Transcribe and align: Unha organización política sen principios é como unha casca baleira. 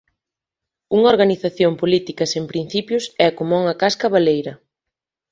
Unha 0.97 1.11
organización 1.13 1.71
política 1.81 2.23
sen 2.33 2.43
principios 2.51 3.03
é 3.25 3.27
como 3.37 3.53
unha 3.61 3.75
casca 3.81 4.07
baleira. 4.15 4.53